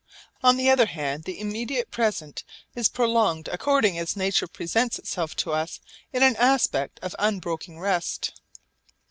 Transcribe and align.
On 0.41 0.57
the 0.57 0.67
other 0.67 0.87
hand 0.87 1.25
the 1.25 1.39
immediate 1.39 1.91
present 1.91 2.43
is 2.73 2.89
prolonged 2.89 3.47
according 3.49 3.99
as 3.99 4.15
nature 4.15 4.47
presents 4.47 4.97
itself 4.97 5.35
to 5.35 5.51
us 5.51 5.79
in 6.11 6.23
an 6.23 6.35
aspect 6.37 6.99
of 7.03 7.15
unbroken 7.19 7.77
rest. 7.77 8.33